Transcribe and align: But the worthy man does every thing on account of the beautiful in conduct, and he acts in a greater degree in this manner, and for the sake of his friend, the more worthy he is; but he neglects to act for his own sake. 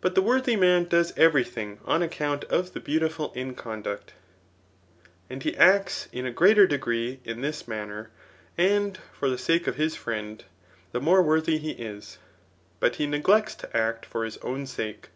But 0.00 0.14
the 0.14 0.22
worthy 0.22 0.56
man 0.56 0.84
does 0.86 1.12
every 1.18 1.44
thing 1.44 1.78
on 1.84 2.00
account 2.02 2.44
of 2.44 2.72
the 2.72 2.80
beautiful 2.80 3.30
in 3.34 3.54
conduct, 3.54 4.14
and 5.28 5.42
he 5.42 5.54
acts 5.58 6.08
in 6.12 6.24
a 6.24 6.30
greater 6.30 6.66
degree 6.66 7.20
in 7.24 7.42
this 7.42 7.68
manner, 7.68 8.08
and 8.56 8.96
for 9.12 9.28
the 9.28 9.36
sake 9.36 9.66
of 9.66 9.76
his 9.76 9.96
friend, 9.96 10.44
the 10.92 11.00
more 11.02 11.22
worthy 11.22 11.58
he 11.58 11.72
is; 11.72 12.16
but 12.80 12.94
he 12.96 13.06
neglects 13.06 13.54
to 13.56 13.76
act 13.76 14.06
for 14.06 14.24
his 14.24 14.38
own 14.38 14.66
sake. 14.66 15.10